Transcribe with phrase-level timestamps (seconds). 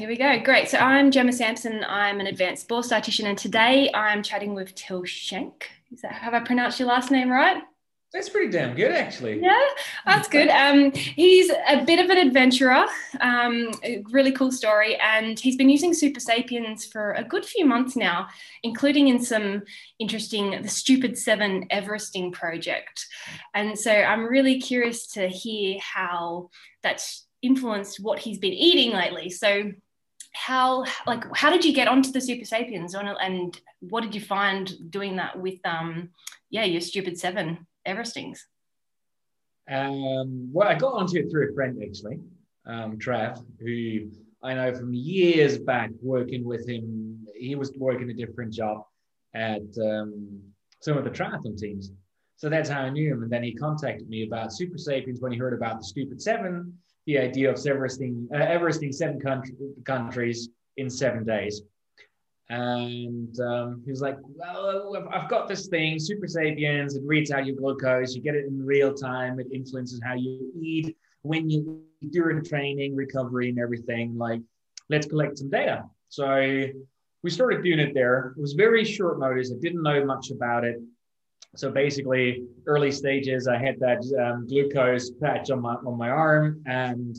[0.00, 0.40] Here we go.
[0.40, 0.70] Great.
[0.70, 1.84] So I'm Gemma Sampson.
[1.86, 5.68] I'm an advanced sports dietitian, and today I'm chatting with Till Schenk.
[5.92, 7.62] Is that have I pronounced your last name right?
[8.10, 9.42] That's pretty damn good, actually.
[9.42, 9.62] Yeah,
[10.06, 10.48] that's good.
[10.48, 12.86] Um, he's a bit of an adventurer.
[13.20, 17.66] Um, a really cool story, and he's been using Super Sapiens for a good few
[17.66, 18.28] months now,
[18.62, 19.64] including in some
[19.98, 23.04] interesting the Stupid Seven Everesting project.
[23.52, 26.48] And so I'm really curious to hear how
[26.82, 29.28] that's influenced what he's been eating lately.
[29.28, 29.72] So
[30.32, 32.94] how like how did you get onto the super sapiens?
[32.94, 36.10] On and what did you find doing that with um
[36.50, 38.46] yeah your stupid seven everestings?
[39.70, 42.18] Um well i got onto it through a friend actually
[42.66, 44.10] um trav who
[44.42, 47.26] i know from years back working with him.
[47.34, 48.84] He was working a different job
[49.34, 50.40] at um,
[50.80, 51.92] some of the triathlon teams.
[52.36, 53.22] So that's how i knew him.
[53.22, 56.78] And then he contacted me about super sapiens when he heard about the stupid seven
[57.10, 61.62] the idea of uh, Everesting seven country, countries in seven days.
[62.48, 66.96] And um, he was like, Well, I've got this thing, Super Sapiens.
[66.96, 68.14] It reads out your glucose.
[68.14, 69.40] You get it in real time.
[69.40, 74.16] It influences how you eat when you during training, recovery, and everything.
[74.16, 74.40] Like,
[74.88, 75.84] let's collect some data.
[76.08, 76.66] So
[77.22, 78.34] we started doing it there.
[78.36, 79.52] It was very short notice.
[79.52, 80.76] I didn't know much about it.
[81.56, 86.62] So basically, early stages, I had that um, glucose patch on my on my arm
[86.66, 87.18] and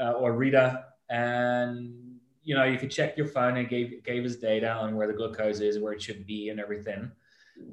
[0.00, 1.94] uh, or Rita, and
[2.42, 5.12] you know you could check your phone and gave gave us data on where the
[5.12, 7.10] glucose is, where it should be, and everything.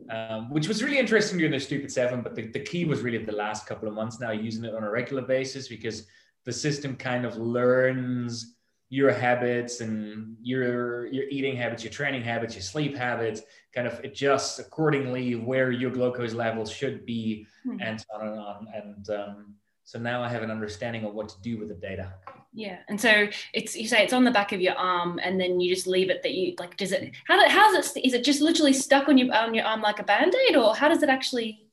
[0.10, 3.18] Um, which was really interesting during the stupid seven, but the, the key was really
[3.18, 6.08] the last couple of months now using it on a regular basis because
[6.46, 8.53] the system kind of learns
[8.94, 13.42] your habits and your your eating habits, your training habits, your sleep habits,
[13.74, 17.82] kind of adjusts accordingly where your glucose levels should be, mm-hmm.
[17.82, 18.68] and so on and on.
[18.72, 22.14] And um, so now I have an understanding of what to do with the data.
[22.54, 25.60] Yeah, and so it's you say it's on the back of your arm, and then
[25.60, 26.22] you just leave it.
[26.22, 27.14] That you like, does it?
[27.26, 28.06] How how's it?
[28.06, 30.76] Is it just literally stuck on your on your arm like a band aid, or
[30.76, 31.66] how does it actually?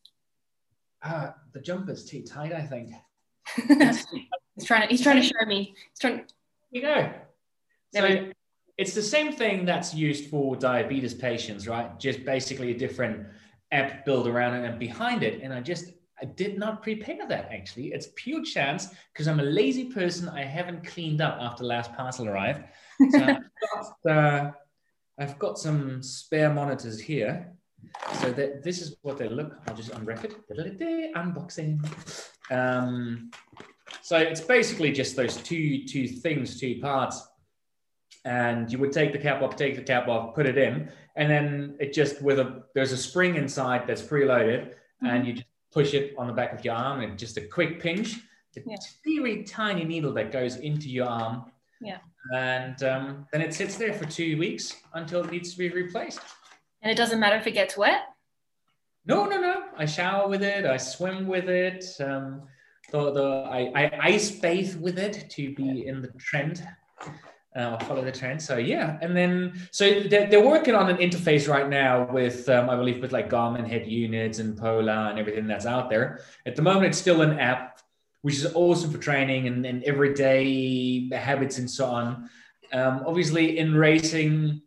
[1.02, 2.92] Uh, the jumper's too tight, I think.
[4.54, 4.88] he's trying to.
[4.88, 5.74] He's trying to show me.
[5.90, 6.24] He's trying.
[6.70, 7.12] You go.
[7.94, 8.30] So
[8.78, 11.98] it's the same thing that's used for diabetes patients, right?
[11.98, 13.26] Just basically a different
[13.72, 15.42] app built around it and behind it.
[15.42, 15.92] And I just
[16.22, 17.88] I did not prepare that actually.
[17.88, 20.28] It's pure chance because I'm a lazy person.
[20.28, 22.64] I haven't cleaned up after last parcel arrived.
[23.10, 23.38] So I've,
[24.04, 24.50] got, uh,
[25.18, 27.52] I've got some spare monitors here.
[28.20, 29.56] So that this is what they look.
[29.66, 30.34] I'll just unwrap it.
[31.16, 31.82] Unboxing.
[32.50, 33.30] Um,
[34.02, 37.26] so it's basically just those two two things, two parts.
[38.24, 41.30] And you would take the cap off, take the cap off, put it in, and
[41.30, 45.06] then it just with a there's a spring inside that's preloaded, mm-hmm.
[45.06, 47.80] and you just push it on the back of your arm, and just a quick
[47.80, 48.18] pinch.
[48.54, 48.74] It's yeah.
[48.74, 51.44] a very tiny needle that goes into your arm.
[51.80, 51.98] Yeah.
[52.34, 56.20] And um, then it sits there for two weeks until it needs to be replaced.
[56.82, 58.02] And it doesn't matter if it gets wet?
[59.06, 59.64] No, no, no.
[59.76, 60.66] I shower with it.
[60.66, 61.84] I swim with it.
[62.00, 62.42] Um,
[62.90, 66.66] the, the I, I ice bathe with it to be in the trend.
[67.56, 68.40] Uh, follow the trend.
[68.40, 72.70] So yeah, and then so they're, they're working on an interface right now with um,
[72.70, 76.20] I believe with like Garmin head units and Polar and everything that's out there.
[76.46, 77.80] At the moment, it's still an app,
[78.22, 82.30] which is awesome for training and, and everyday habits and so on.
[82.72, 84.62] Um, obviously, in racing,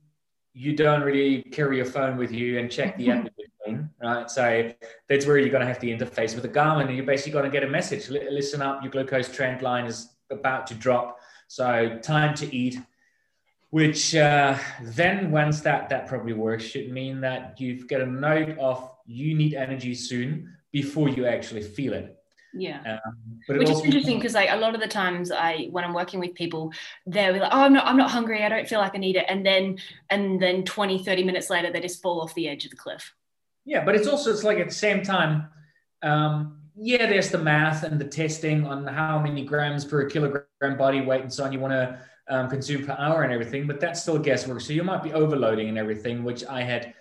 [0.53, 3.29] you don't really carry your phone with you and check the app
[4.03, 4.29] right?
[4.29, 4.71] So
[5.07, 7.45] that's where you're going to have the interface with the Garmin, and you're basically going
[7.45, 8.09] to get a message.
[8.09, 12.79] Listen up, your glucose trend line is about to drop, so time to eat.
[13.69, 18.57] Which uh, then, once that that probably works, should mean that you've got a note
[18.59, 22.17] of you need energy soon before you actually feel it.
[22.53, 22.99] Yeah.
[23.05, 26.19] Um, Which is interesting because like a lot of the times I when I'm working
[26.19, 26.71] with people,
[27.07, 29.25] they're like, oh I'm not I'm not hungry, I don't feel like I need it.
[29.27, 29.79] And then
[30.11, 33.13] and then 20, 30 minutes later they just fall off the edge of the cliff.
[33.65, 35.47] Yeah, but it's also it's like at the same time,
[36.01, 41.01] um, yeah, there's the math and the testing on how many grams per kilogram body
[41.01, 44.01] weight and so on you want to um, consume per hour and everything, but that's
[44.01, 44.61] still guesswork.
[44.61, 46.93] So you might be overloading and everything, which I had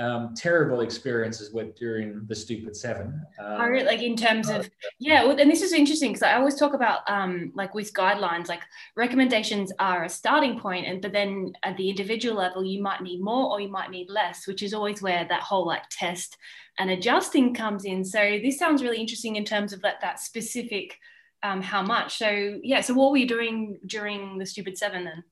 [0.00, 3.20] um, terrible experiences with during the stupid seven.
[3.38, 4.68] Um, I like in terms of
[4.98, 8.48] yeah, well, and this is interesting because I always talk about um, like with guidelines,
[8.48, 8.62] like
[8.96, 13.20] recommendations are a starting point, and but then at the individual level, you might need
[13.22, 16.36] more or you might need less, which is always where that whole like test
[16.78, 18.04] and adjusting comes in.
[18.04, 20.96] So this sounds really interesting in terms of that that specific
[21.42, 22.18] um, how much.
[22.18, 25.24] So yeah, so what were you doing during the stupid seven then?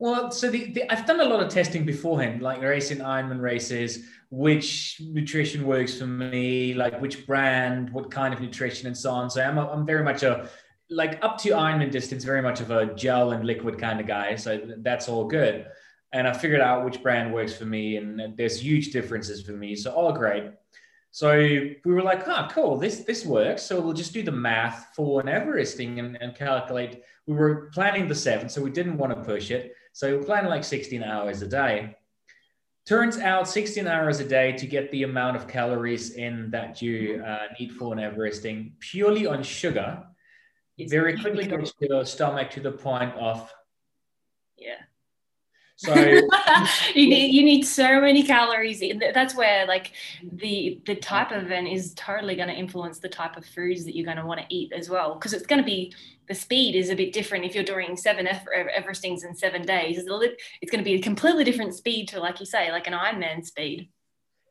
[0.00, 4.06] Well, so the, the, I've done a lot of testing beforehand, like racing Ironman races,
[4.30, 9.28] which nutrition works for me, like which brand, what kind of nutrition, and so on.
[9.28, 10.48] So I'm, a, I'm very much a
[10.88, 14.36] like up to Ironman distance, very much of a gel and liquid kind of guy.
[14.36, 15.66] So that's all good.
[16.14, 19.76] And I figured out which brand works for me, and there's huge differences for me.
[19.76, 20.44] So all great.
[21.10, 23.64] So we were like, huh, cool, this this works.
[23.64, 27.02] So we'll just do the math for an Everesting and, and calculate.
[27.26, 29.74] We were planning the seven, so we didn't want to push it.
[29.92, 31.96] So we planned like 16 hours a day.
[32.86, 37.22] Turns out 16 hours a day to get the amount of calories in that you
[37.24, 40.04] uh, need for an Everesting purely on sugar
[40.88, 43.52] very quickly goes to your stomach to the point of
[44.56, 44.76] yeah
[45.80, 45.94] so
[46.94, 48.82] you need you need so many calories
[49.14, 49.92] that's where like
[50.22, 53.96] the the type of event is totally going to influence the type of foods that
[53.96, 55.90] you're going to want to eat as well because it's going to be
[56.28, 58.28] the speed is a bit different if you're doing seven
[58.76, 62.46] everestings in seven days it's going to be a completely different speed to like you
[62.46, 63.88] say like an ironman speed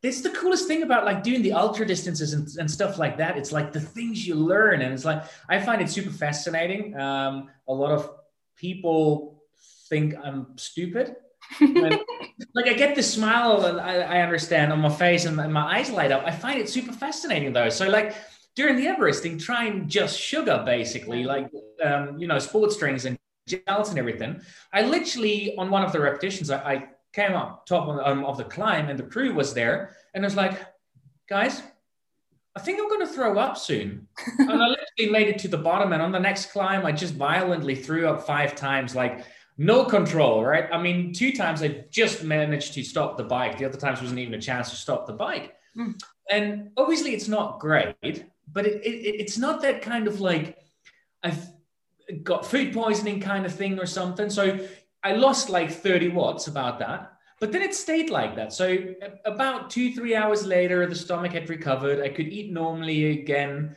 [0.01, 3.37] it's the coolest thing about like doing the ultra distances and, and stuff like that.
[3.37, 6.97] It's like the things you learn, and it's like I find it super fascinating.
[6.97, 8.09] Um, a lot of
[8.55, 9.38] people
[9.89, 11.15] think I'm stupid.
[11.59, 11.99] when,
[12.53, 15.89] like I get this smile and I, I understand on my face and my eyes
[15.89, 16.23] light up.
[16.25, 17.69] I find it super fascinating though.
[17.69, 18.15] So like
[18.55, 21.49] during the Everesting, trying just sugar basically, like
[21.83, 23.17] um, you know, sports drinks and
[23.47, 24.41] gels and everything.
[24.71, 28.37] I literally on one of the repetitions, I, I came up top of, um, of
[28.37, 30.59] the climb and the crew was there and I was like,
[31.27, 31.63] guys,
[32.55, 34.07] I think I'm going to throw up soon.
[34.39, 35.93] and I literally made it to the bottom.
[35.93, 39.23] And on the next climb, I just violently threw up five times, like
[39.59, 40.69] no control, right?
[40.71, 43.57] I mean, two times I just managed to stop the bike.
[43.57, 45.53] The other times wasn't even a chance to stop the bike.
[45.77, 46.01] Mm.
[46.31, 50.57] And obviously, it's not great, but it, it, it's not that kind of like
[51.21, 51.45] I've
[52.23, 54.29] got food poisoning kind of thing or something.
[54.29, 54.65] So
[55.03, 57.11] I lost like 30 watts about that.
[57.41, 58.53] But then it stayed like that.
[58.53, 58.93] So
[59.25, 62.01] about two, three hours later, the stomach had recovered.
[62.01, 63.75] I could eat normally again.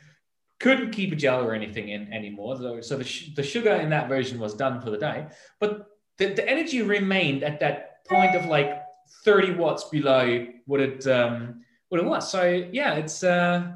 [0.63, 2.57] Couldn't keep a gel or anything in anymore.
[2.83, 5.27] So the, sh- the sugar in that version was done for the day.
[5.61, 5.87] But
[6.19, 8.81] the, the energy remained at that point of like
[9.25, 12.31] 30 watts below what it um, what it was.
[12.31, 13.73] So yeah, it's uh,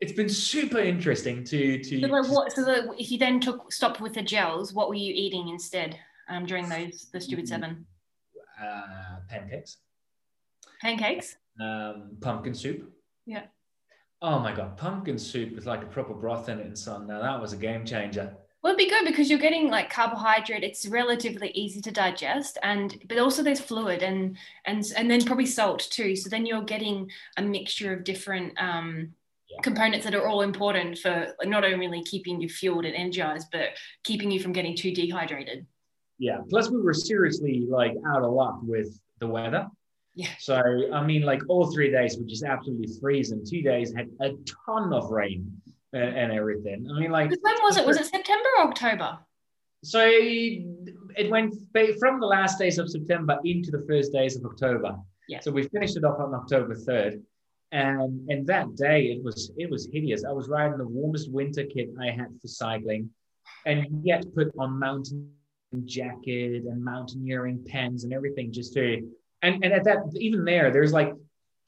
[0.00, 2.00] it's been super interesting to to.
[2.00, 2.52] So like what?
[2.52, 5.98] So the, if you then took stopped with the gels, what were you eating instead?
[6.30, 7.54] um, during those the stupid mm-hmm.
[7.54, 7.86] seven?
[8.60, 9.78] Uh, pancakes.
[10.80, 11.36] Pancakes.
[11.60, 12.90] Um, pumpkin soup.
[13.26, 13.44] Yeah.
[14.22, 17.06] Oh my god, pumpkin soup with like a proper broth in it and so on.
[17.06, 18.36] Now that was a game changer.
[18.62, 20.62] Well, it'd be good because you're getting like carbohydrate.
[20.62, 24.36] It's relatively easy to digest, and but also there's fluid and
[24.66, 26.14] and and then probably salt too.
[26.14, 29.14] So then you're getting a mixture of different um,
[29.48, 29.60] yeah.
[29.62, 33.70] components that are all important for not only keeping you fueled and energized, but
[34.04, 35.66] keeping you from getting too dehydrated.
[36.18, 36.40] Yeah.
[36.50, 39.68] Plus, we were seriously like out of luck with the weather.
[40.14, 40.28] Yeah.
[40.38, 40.60] So
[40.92, 43.44] I mean, like all three days were just absolutely freezing.
[43.44, 44.32] Two days had a
[44.66, 45.60] ton of rain
[45.92, 46.88] and, and everything.
[46.90, 47.86] I mean, like when was it?
[47.86, 49.18] Was it September or October?
[49.82, 51.54] So it went
[51.98, 54.96] from the last days of September into the first days of October.
[55.28, 55.40] Yeah.
[55.40, 57.22] So we finished it off on October third,
[57.72, 60.24] and and that day it was it was hideous.
[60.24, 63.10] I was riding the warmest winter kit I had for cycling,
[63.64, 65.30] and yet put on mountain
[65.84, 69.08] jacket and mountaineering pens and everything just to
[69.42, 71.12] and and at that even there there's like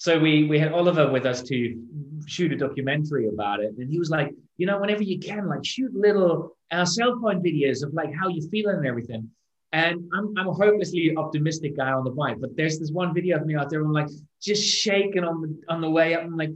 [0.02, 1.80] so we we had Oliver with us to
[2.26, 3.72] shoot a documentary about it.
[3.78, 7.40] And he was like you know whenever you can like shoot little uh, cell phone
[7.40, 9.30] videos of like how you're feeling and everything.
[9.72, 13.36] And I'm, I'm a hopelessly optimistic guy on the bike but there's this one video
[13.36, 14.08] of me out there I'm like
[14.40, 16.22] just shaking on the on the way up.
[16.22, 16.50] I'm like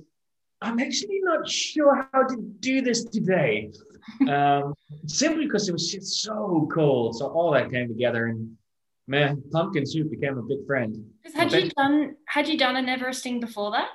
[0.61, 3.71] I'm actually not sure how to do this today.
[4.29, 4.73] Um,
[5.07, 7.17] simply because it was just so cold.
[7.17, 8.57] So all that came together, and
[9.07, 11.05] man, pumpkin soup became a big friend.
[11.35, 13.89] Had you done Had you done an Everesting before that?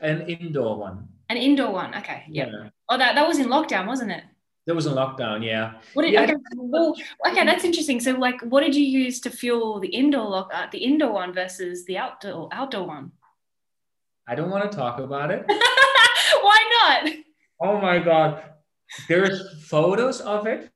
[0.00, 1.08] An indoor one.
[1.28, 1.94] An indoor one.
[1.94, 2.24] Okay.
[2.28, 2.48] Yep.
[2.52, 2.68] Yeah.
[2.88, 4.24] Oh, that that was in lockdown, wasn't it?
[4.66, 5.44] That was in lockdown.
[5.44, 5.74] Yeah.
[5.94, 6.22] What did, yeah.
[6.22, 6.94] Okay, well,
[7.28, 7.98] okay, that's interesting.
[7.98, 11.32] So, like, what did you use to fuel the indoor lock, uh, the indoor one
[11.32, 13.12] versus the outdoor outdoor one?
[14.28, 15.44] I don't want to talk about it.
[15.48, 17.12] Why not?
[17.60, 18.42] Oh my god,
[19.08, 20.70] there's photos of it.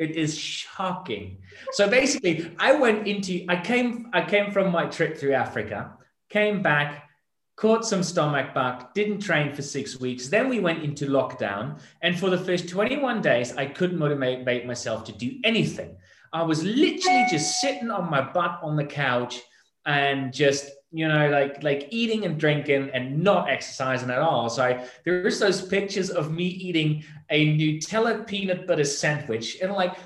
[0.00, 1.36] It is shocking.
[1.72, 5.92] So basically, I went into I came I came from my trip through Africa,
[6.30, 7.10] came back,
[7.56, 10.28] caught some stomach bug, didn't train for six weeks.
[10.28, 15.04] Then we went into lockdown, and for the first 21 days, I couldn't motivate myself
[15.04, 15.94] to do anything.
[16.32, 19.42] I was literally just sitting on my butt on the couch
[19.90, 24.50] and just you know, like like eating and drinking and not exercising at all.
[24.50, 29.96] So there's those pictures of me eating a Nutella peanut butter sandwich and like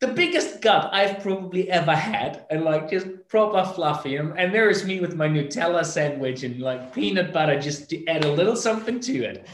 [0.00, 4.16] the biggest gut I've probably ever had, and like just proper fluffy.
[4.16, 8.06] And, and there is me with my Nutella sandwich and like peanut butter just to
[8.06, 9.48] add a little something to it.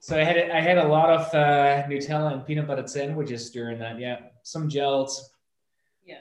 [0.00, 3.78] So I had I had a lot of uh, Nutella and peanut butter sandwiches during
[3.78, 3.98] that.
[3.98, 5.33] Yeah, some gels.
[6.06, 6.20] Yeah.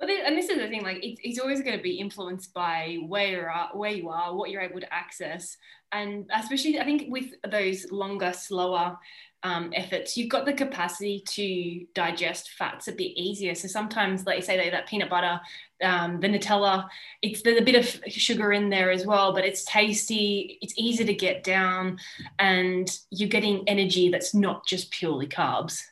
[0.00, 2.54] But then, and this is the thing, like it's, it's always going to be influenced
[2.54, 5.56] by where you're at, where you are, what you're able to access,
[5.92, 8.96] and especially I think with those longer, slower
[9.42, 13.54] um, efforts, you've got the capacity to digest fats a bit easier.
[13.54, 15.40] So sometimes, like you say, that peanut butter,
[15.82, 16.88] um, the Nutella,
[17.20, 21.04] it's there's a bit of sugar in there as well, but it's tasty, it's easy
[21.04, 21.98] to get down,
[22.38, 25.82] and you're getting energy that's not just purely carbs.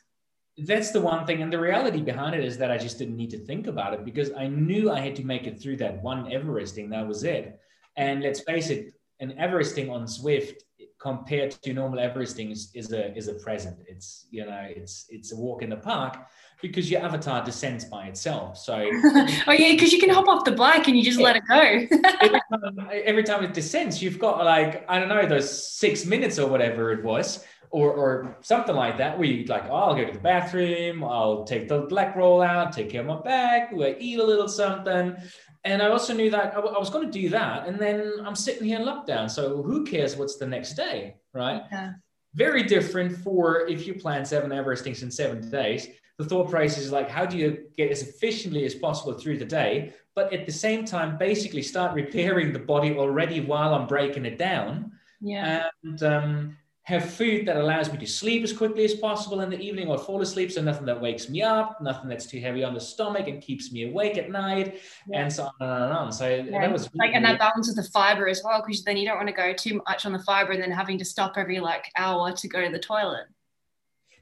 [0.57, 3.29] That's the one thing and the reality behind it is that i just didn't need
[3.31, 6.25] to think about it because i knew i had to make it through that one
[6.25, 7.59] everesting that was it.
[7.97, 10.55] And let's face it an everesting on Zwift
[10.99, 13.77] compared to normal everesting is, is a is a present.
[13.87, 16.17] It's you know it's it's a walk in the park
[16.61, 18.57] because your avatar descends by itself.
[18.57, 21.43] So oh yeah, because you can hop off the bike and you just let it
[21.47, 21.55] go.
[22.21, 26.39] every time, every time it descends, you've got like I don't know those six minutes
[26.39, 29.17] or whatever it was, or or something like that.
[29.17, 32.89] Where you like, oh, I'll go to the bathroom, I'll take the Blackroll out, take
[32.89, 35.15] care of my back, we'll eat a little something.
[35.63, 38.13] And I also knew that I, w- I was going to do that, and then
[38.25, 39.29] I'm sitting here in lockdown.
[39.29, 41.61] So who cares what's the next day, right?
[41.71, 41.91] Yeah.
[42.33, 45.87] Very different for if you plan seven Everestings in seven days.
[46.17, 49.45] The thought process is like, how do you get as efficiently as possible through the
[49.45, 54.25] day, but at the same time, basically start repairing the body already while I'm breaking
[54.25, 55.67] it down, Yeah.
[55.83, 59.59] and um, have food that allows me to sleep as quickly as possible in the
[59.59, 60.51] evening or fall asleep.
[60.51, 63.71] So nothing that wakes me up, nothing that's too heavy on the stomach and keeps
[63.71, 65.21] me awake at night, Yeah.
[65.21, 66.11] and so on and on and on.
[66.11, 68.97] So Yeah, that was like and that balance with the fiber as well because then
[68.97, 71.33] you don't want to go too much on the fiber and then having to stop
[71.37, 73.27] every like hour to go to the toilet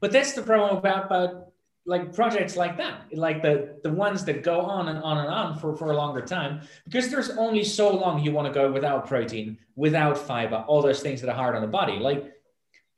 [0.01, 1.45] But that's the problem about, about
[1.85, 5.57] like projects like that, like the the ones that go on and on and on
[5.57, 9.07] for, for a longer time, because there's only so long you want to go without
[9.07, 11.93] protein, without fiber, all those things that are hard on the body.
[11.93, 12.33] Like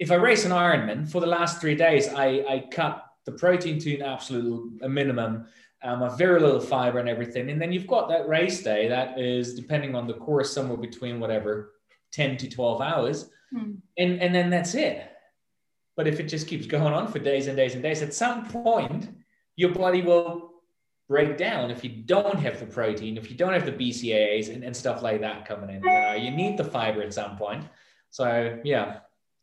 [0.01, 3.77] if I race an Ironman for the last three days, I, I cut the protein
[3.81, 5.45] to an absolute a minimum,
[5.83, 7.51] um, a very little fiber and everything.
[7.51, 11.19] And then you've got that race day that is depending on the course, somewhere between
[11.19, 11.73] whatever
[12.13, 13.29] 10 to 12 hours.
[13.53, 13.73] Hmm.
[13.95, 15.07] And, and then that's it.
[15.95, 18.47] But if it just keeps going on for days and days and days, at some
[18.47, 19.07] point,
[19.55, 20.49] your body will
[21.07, 24.63] break down if you don't have the protein, if you don't have the BCAAs and,
[24.63, 25.83] and stuff like that coming in.
[25.83, 27.65] You, know, you need the fiber at some point.
[28.09, 29.01] So, yeah,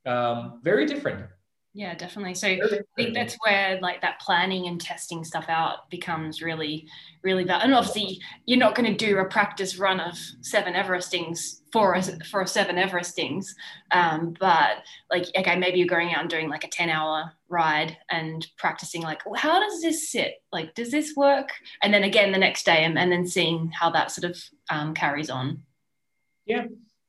[0.08, 1.26] um, very different.
[1.74, 2.34] yeah definitely.
[2.34, 2.60] So i
[2.96, 6.86] think that's where like that planning and testing stuff out becomes really
[7.22, 7.62] really bad.
[7.62, 12.02] And obviously you're not going to do a practice run of seven everestings for a
[12.24, 13.54] for a seven everestings.
[13.92, 14.78] Um, but
[15.10, 19.02] like okay maybe you're going out and doing like a 10 hour ride and practicing
[19.02, 20.34] like well, how does this sit?
[20.50, 21.50] Like does this work?
[21.82, 24.94] And then again the next day and, and then seeing how that sort of um,
[24.94, 25.62] carries on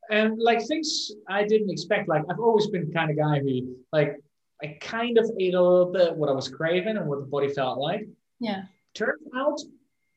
[0.09, 2.09] and like things I didn't expect.
[2.09, 4.17] Like I've always been the kind of guy who like
[4.63, 7.49] I kind of ate a little bit what I was craving and what the body
[7.49, 8.07] felt like.
[8.39, 8.63] yeah
[8.95, 9.59] Turns out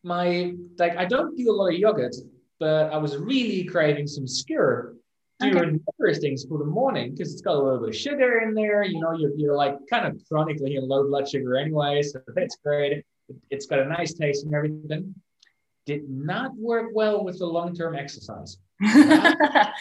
[0.02, 2.16] my like I don't do a lot of yogurt,
[2.58, 4.94] but I was really craving some skyr
[5.40, 6.18] during okay.
[6.18, 8.84] things for the morning because it's got a little bit of sugar in there.
[8.84, 12.56] You know, you're, you're like kind of chronically in low blood sugar anyway, so that's
[12.64, 13.04] great.
[13.50, 15.14] It's got a nice taste and everything.
[15.84, 18.58] Did not work well with the long term exercise.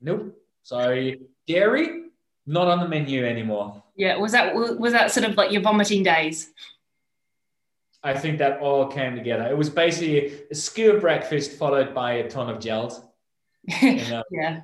[0.00, 0.36] Nope.
[0.62, 1.20] Sorry.
[1.46, 2.04] Dairy,
[2.46, 3.82] not on the menu anymore.
[3.96, 6.52] yeah was that was that sort of like your vomiting days
[8.02, 9.46] I think that all came together.
[9.48, 13.00] It was basically a skyr breakfast followed by a ton of gels.
[13.82, 14.22] You know?
[14.30, 14.60] yeah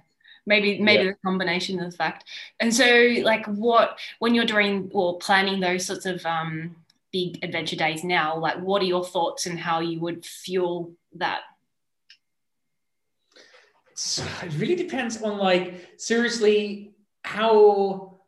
[0.46, 1.10] maybe maybe Yeah.
[1.12, 2.24] the combination of the fact
[2.60, 2.86] and so
[3.22, 6.76] like what when you're doing or planning those sorts of um
[7.12, 11.40] big adventure days now like what are your thoughts and how you would fuel that
[13.94, 16.94] So it really depends on like seriously
[17.24, 18.20] how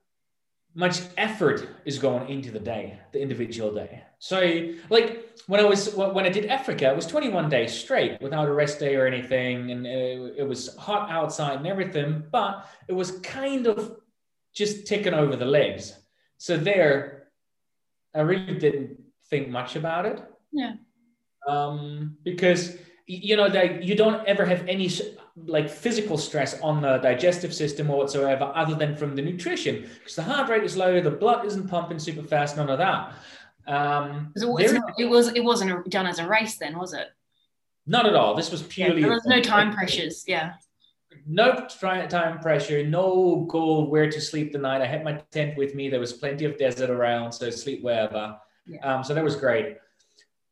[0.74, 4.02] much effort is going into the day, the individual day.
[4.18, 8.48] So like when I was when I did Africa, it was 21 days straight without
[8.48, 12.92] a rest day or anything, and it, it was hot outside and everything, but it
[12.92, 13.96] was kind of
[14.54, 15.96] just ticking over the legs.
[16.38, 17.28] So there,
[18.14, 18.98] I really didn't
[19.30, 20.22] think much about it.
[20.52, 20.74] Yeah.
[21.46, 22.76] Um, because
[23.06, 24.90] you know that you don't ever have any
[25.46, 29.88] like physical stress on the digestive system or whatsoever other than from the nutrition.
[29.98, 33.12] Because the heart rate is low the blood isn't pumping super fast none of that.
[33.66, 36.94] Um So it's there- not- it was it wasn't done as a race then was
[36.94, 37.08] it?
[37.86, 38.34] Not at all.
[38.34, 40.54] This was yeah, purely there was no time pressures yeah.
[41.26, 41.66] No
[42.08, 44.80] time pressure no goal where to sleep the night.
[44.82, 45.88] I had my tent with me.
[45.90, 48.36] There was plenty of desert around so sleep wherever.
[48.66, 48.80] Yeah.
[48.80, 49.76] um, so that was great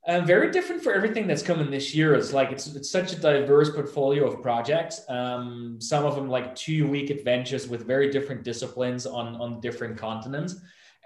[0.08, 2.14] Um, very different for everything that's coming this year.
[2.14, 5.02] It's like it's it's such a diverse portfolio of projects.
[5.08, 9.96] Um, some of them like two week adventures with very different disciplines on on different
[9.96, 10.56] continents,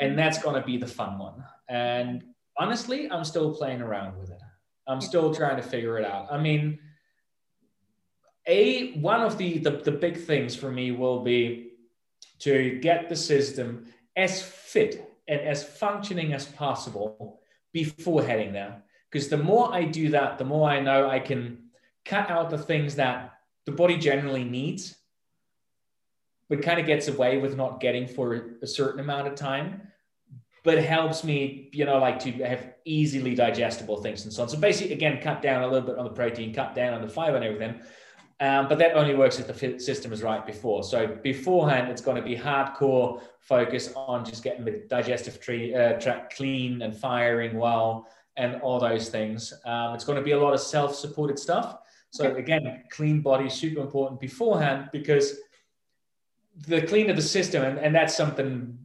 [0.00, 1.44] and that's to be the fun one.
[1.68, 2.24] And
[2.58, 4.40] honestly, I'm still playing around with it.
[4.86, 6.28] I'm still trying to figure it out.
[6.30, 6.78] I mean,
[8.46, 11.72] a one of the, the the big things for me will be
[12.38, 17.40] to get the system as fit and as functioning as possible
[17.74, 21.58] before heading there because the more I do that, the more I know I can
[22.04, 23.34] cut out the things that
[23.64, 24.96] the body generally needs,
[26.48, 29.82] but kind of gets away with not getting for a certain amount of time.
[30.64, 34.48] But helps me, you know, like to have easily digestible things and so on.
[34.48, 37.08] So basically, again, cut down a little bit on the protein, cut down on the
[37.08, 37.80] fiber and everything.
[38.40, 40.82] Um, but that only works if the system is right before.
[40.82, 45.94] So beforehand, it's going to be hardcore focus on just getting the digestive tree, uh,
[46.00, 49.52] tract clean and firing well, and all those things.
[49.64, 51.78] Um, it's going to be a lot of self-supported stuff.
[52.10, 55.36] So again, clean body super important beforehand because
[56.66, 58.78] the cleaner the system, and, and that's something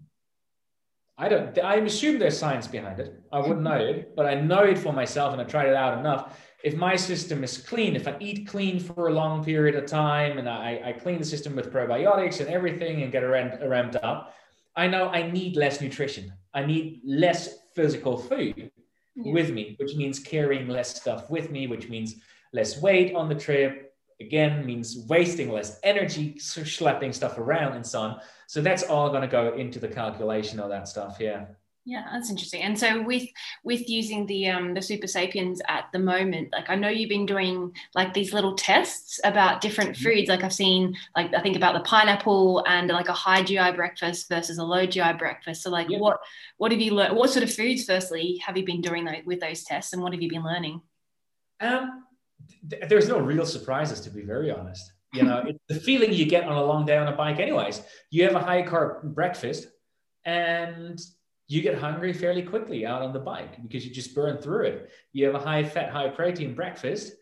[1.17, 1.57] I don't.
[1.59, 3.21] I assume there's science behind it.
[3.31, 5.99] I wouldn't know it, but I know it for myself, and I tried it out
[5.99, 6.39] enough.
[6.63, 10.37] If my system is clean, if I eat clean for a long period of time,
[10.37, 14.33] and I, I clean the system with probiotics and everything, and get it ramped up,
[14.75, 16.33] I know I need less nutrition.
[16.53, 18.71] I need less physical food
[19.15, 19.33] yeah.
[19.33, 22.15] with me, which means carrying less stuff with me, which means
[22.53, 23.93] less weight on the trip.
[24.19, 28.21] Again, means wasting less energy, schlepping stuff around and so on.
[28.45, 31.17] So that's all going to go into the calculation of that stuff.
[31.19, 31.45] Yeah.
[31.91, 32.61] Yeah, that's interesting.
[32.61, 33.27] And so with
[33.65, 37.25] with using the um the super sapiens at the moment, like I know you've been
[37.25, 40.03] doing like these little tests about different mm-hmm.
[40.03, 40.29] foods.
[40.29, 44.29] Like I've seen like I think about the pineapple and like a high GI breakfast
[44.29, 45.63] versus a low GI breakfast.
[45.63, 45.99] So like yeah.
[45.99, 46.21] what
[46.55, 47.17] what have you learned?
[47.17, 50.21] What sort of foods firstly have you been doing with those tests and what have
[50.21, 50.79] you been learning?
[51.59, 52.05] Um
[52.69, 54.93] th- there's no real surprises to be very honest.
[55.13, 57.81] You know, it's the feeling you get on a long day on a bike anyways.
[58.11, 59.67] You have a high carb breakfast
[60.23, 60.97] and
[61.51, 64.91] you get hungry fairly quickly out on the bike because you just burn through it.
[65.11, 67.13] You have a high fat, high protein breakfast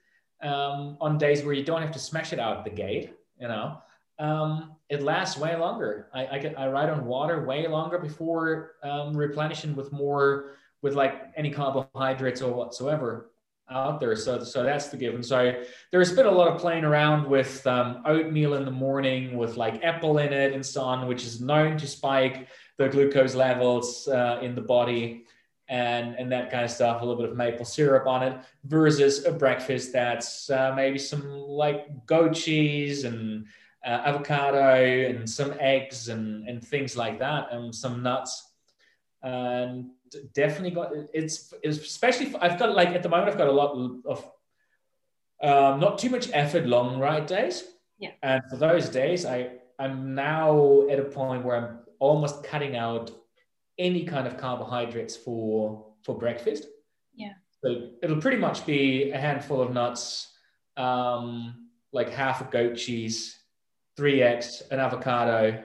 [0.44, 3.12] um, on days where you don't have to smash it out the gate.
[3.42, 3.80] You know,
[4.20, 6.10] um, it lasts way longer.
[6.14, 10.52] I, I, get, I ride on water way longer before um, replenishing with more
[10.84, 13.32] with like any carbohydrates or whatsoever
[13.72, 14.16] out there.
[14.16, 15.24] So, so that's the given.
[15.24, 19.58] So there's been a lot of playing around with um, oatmeal in the morning with
[19.58, 22.48] like apple in it and so on, which is known to spike
[22.80, 25.26] the glucose levels uh, in the body
[25.68, 29.26] and and that kind of stuff a little bit of maple syrup on it versus
[29.26, 33.46] a breakfast that's uh, maybe some like goat cheese and
[33.86, 38.46] uh, avocado and some eggs and and things like that and some nuts.
[39.22, 39.92] And
[40.34, 44.02] definitely got it's, it's especially i've got like at the moment i've got a lot
[44.06, 44.26] of
[45.42, 47.64] um, not too much effort long ride days?
[48.00, 48.12] Yeah.
[48.24, 53.12] And for those days i i'm now at a point where i'm almost cutting out
[53.78, 56.66] any kind of carbohydrates for for breakfast.
[57.14, 57.34] Yeah.
[57.64, 60.34] So it'll pretty much be a handful of nuts,
[60.78, 63.38] um, like half a goat cheese,
[63.98, 65.64] three eggs, an avocado,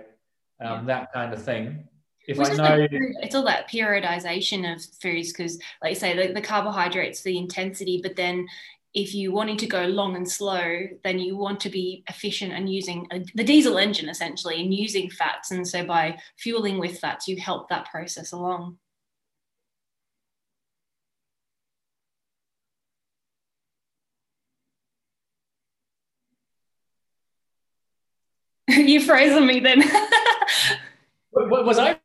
[0.60, 0.82] um, yeah.
[0.86, 1.88] that kind of thing.
[2.26, 6.16] If Which I know, like, it's all that periodization of foods because, like you say,
[6.16, 8.46] the, the carbohydrates, the intensity, but then
[8.94, 12.72] if you wanting to go long and slow, then you want to be efficient and
[12.72, 15.50] using a, the diesel engine essentially and using fats.
[15.50, 18.78] And so by fueling with fats, you help that process along.
[28.68, 29.82] you frozen me then.
[31.30, 31.98] what, was I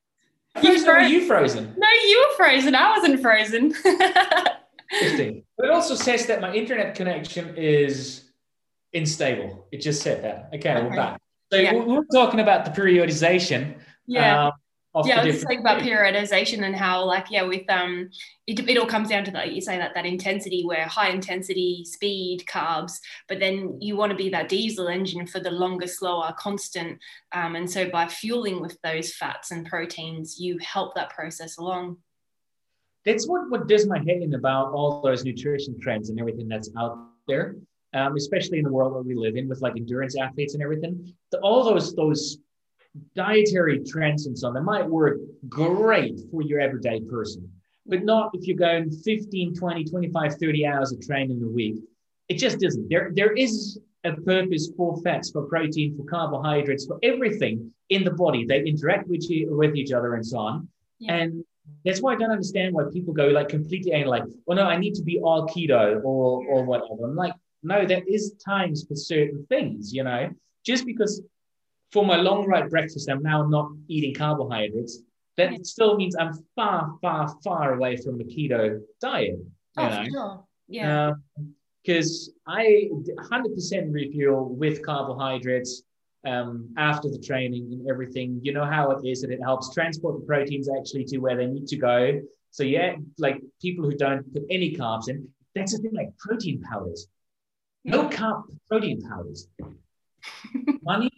[0.55, 1.75] frozen you, you frozen?
[1.77, 2.73] No, you were frozen.
[2.73, 3.75] I wasn't frozen.
[4.91, 5.43] Interesting.
[5.57, 8.31] But it also says that my internet connection is
[8.93, 9.67] unstable.
[9.71, 10.49] It just said that.
[10.53, 10.83] Okay, okay.
[10.83, 11.21] we're back.
[11.51, 11.73] So yeah.
[11.73, 13.77] we are talking about the periodization.
[14.07, 14.47] Yeah.
[14.47, 14.51] Um,
[15.05, 18.09] yeah, I was talking about periodization and how, like, yeah, with um,
[18.47, 19.53] it, it all comes down to that.
[19.53, 22.97] You say that that intensity, where high intensity, speed, carbs,
[23.27, 26.99] but then you want to be that diesel engine for the longer, slower, constant.
[27.31, 31.97] Um, and so by fueling with those fats and proteins, you help that process along
[33.05, 36.69] that's what, what does my head in about all those nutrition trends and everything that's
[36.77, 37.55] out there,
[37.93, 41.13] um, especially in the world that we live in with like endurance athletes and everything.
[41.31, 42.37] The, all those those
[43.15, 47.49] dietary trends and so on, they might work great for your everyday person,
[47.85, 51.75] but not if you're going 15, 20, 25, 30 hours of training a week.
[52.27, 52.89] It just doesn't.
[52.89, 58.11] There, there is a purpose for fats, for protein, for carbohydrates, for everything in the
[58.11, 58.45] body.
[58.45, 60.67] They interact with, you, with each other and so on.
[60.99, 61.15] Yeah.
[61.15, 61.43] And
[61.85, 64.77] that's why I don't understand why people go like completely and like, well, no, I
[64.77, 67.05] need to be all keto or or whatever.
[67.05, 70.29] I'm like, no, there is times for certain things, you know.
[70.65, 71.21] Just because
[71.91, 74.99] for my long ride breakfast, I'm now not eating carbohydrates.
[75.37, 75.57] That yeah.
[75.63, 79.39] still means I'm far, far, far away from the keto diet.
[79.77, 80.05] Oh, know?
[80.11, 80.43] sure.
[80.67, 81.13] Yeah.
[81.83, 82.89] Because um, I
[83.31, 85.83] 100% refuel with carbohydrates
[86.25, 88.39] um, after the training and everything.
[88.43, 91.47] You know how it is that it helps transport the proteins actually to where they
[91.47, 92.21] need to go.
[92.51, 96.61] So yeah, like people who don't put any carbs in, that's the thing like protein
[96.61, 97.07] powders.
[97.83, 99.47] No carb protein powders.
[100.81, 101.11] Money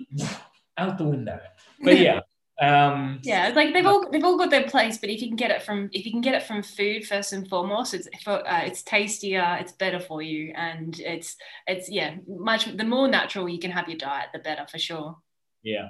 [0.77, 1.39] out the window.
[1.83, 2.21] But yeah,
[2.59, 5.49] um, yeah, like they've all they've all got their place, but if you can get
[5.51, 8.83] it from if you can get it from food first and foremost, it's uh, it's
[8.83, 13.71] tastier, it's better for you, and it's it's yeah much the more natural you can
[13.71, 15.17] have your diet, the better for sure.
[15.63, 15.89] Yeah.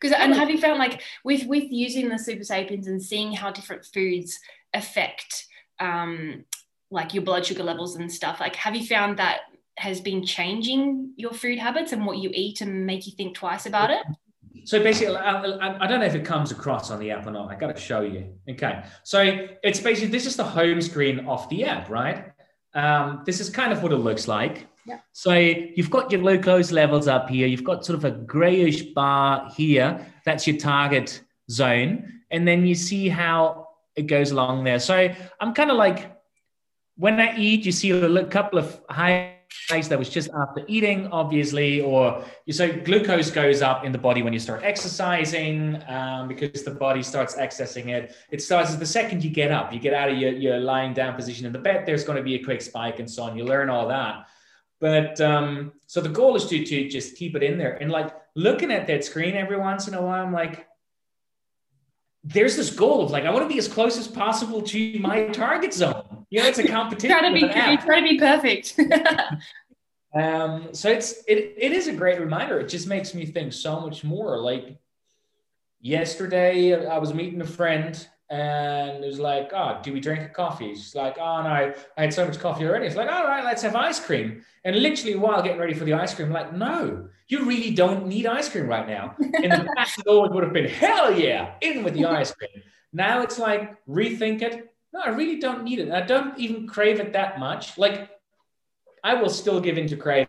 [0.00, 3.50] Because and have you found like with with using the super sapiens and seeing how
[3.50, 4.38] different foods
[4.74, 5.46] affect
[5.80, 6.44] um,
[6.90, 9.40] like your blood sugar levels and stuff, like have you found that
[9.78, 13.64] has been changing your food habits and what you eat and make you think twice
[13.64, 14.02] about it?
[14.64, 17.50] So basically, I, I, don't know if it comes across on the app or not.
[17.50, 18.32] I got to show you.
[18.48, 18.84] Okay.
[19.02, 22.32] So it's basically, this is the home screen of the app, right?
[22.74, 24.66] Um, this is kind of what it looks like.
[24.86, 24.98] Yeah.
[25.12, 27.46] So you've got your low glucose levels up here.
[27.46, 30.06] You've got sort of a grayish bar here.
[30.24, 32.20] That's your target zone.
[32.30, 34.78] And then you see how it goes along there.
[34.78, 36.16] So I'm kind of like,
[36.96, 39.36] when I eat, you see a couple of high
[39.88, 44.22] that was just after eating, obviously, or you so glucose goes up in the body
[44.22, 48.14] when you start exercising um, because the body starts accessing it.
[48.30, 51.14] It starts the second you get up, you get out of your, your lying down
[51.14, 53.36] position in the bed, there's going to be a quick spike and so on.
[53.36, 54.26] You learn all that.
[54.78, 57.74] But um, so the goal is to, to just keep it in there.
[57.80, 60.66] And like looking at that screen every once in a while, I'm like,
[62.24, 65.28] there's this goal of like I want to be as close as possible to my
[65.28, 66.11] target zone.
[66.32, 67.10] You know, it's a competition.
[67.10, 67.46] try to be
[67.84, 68.80] try to be perfect.
[70.14, 72.58] um, so it's it it is a great reminder.
[72.58, 74.38] It just makes me think so much more.
[74.38, 74.78] Like
[75.82, 77.94] yesterday, I was meeting a friend
[78.30, 80.74] and it was like, oh, do we drink a coffee?
[80.74, 81.50] She's like, oh no,
[81.98, 82.86] I had so much coffee already.
[82.86, 84.42] It's like, all right, let's have ice cream.
[84.64, 88.06] And literally while getting ready for the ice cream, I'm like, no, you really don't
[88.06, 89.16] need ice cream right now.
[89.20, 92.62] In the past, it always would have been, hell yeah, in with the ice cream.
[92.90, 94.71] Now it's like, rethink it.
[94.92, 95.90] No, I really don't need it.
[95.90, 97.78] I don't even crave it that much.
[97.78, 98.10] Like,
[99.02, 100.28] I will still give in to crave.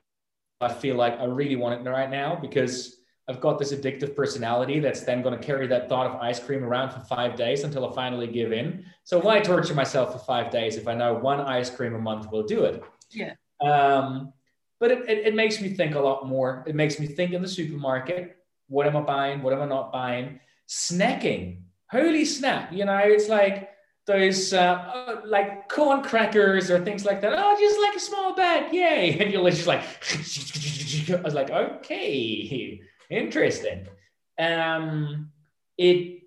[0.62, 2.98] I feel like I really want it right now because
[3.28, 6.64] I've got this addictive personality that's then going to carry that thought of ice cream
[6.64, 8.86] around for five days until I finally give in.
[9.04, 12.32] So why torture myself for five days if I know one ice cream a month
[12.32, 12.84] will do it?
[13.12, 13.34] Yeah.
[13.62, 14.34] Um,
[14.80, 16.66] but it, it, it makes me think a lot more.
[16.68, 19.42] It makes me think in the supermarket, what am I buying?
[19.42, 20.40] What am I not buying?
[20.68, 21.62] Snacking.
[21.90, 22.74] Holy snap.
[22.74, 23.70] You know, it's like
[24.06, 27.34] those uh, uh, like corn crackers or things like that.
[27.36, 28.74] Oh, just like a small bag.
[28.74, 29.18] Yay.
[29.20, 29.82] And you're just like,
[31.12, 33.88] I was like, okay Interesting.
[34.40, 35.32] Um,
[35.78, 36.24] it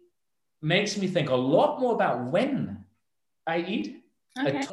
[0.63, 2.85] makes me think a lot more about when
[3.47, 4.03] I eat,
[4.39, 4.65] okay.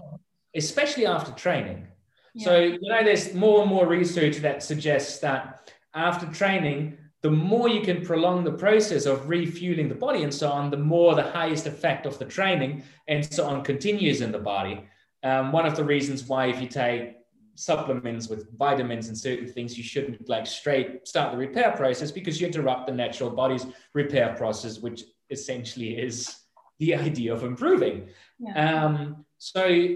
[0.56, 1.88] especially after training.
[2.36, 2.46] Yeah.
[2.46, 7.70] So, you know, there's more and more research that suggests that after training, the more
[7.70, 11.32] you can prolong the process of refueling the body and so on, the more the
[11.32, 14.86] highest effect of the training and so on continues in the body.
[15.24, 17.16] Um, one of the reasons why, if you take
[17.56, 22.42] supplements with vitamins and certain things you shouldn't like straight start the repair process because
[22.42, 26.36] you interrupt the natural body's repair process which essentially is
[26.80, 28.10] the idea of improving
[28.40, 28.84] yeah.
[28.84, 29.88] um, so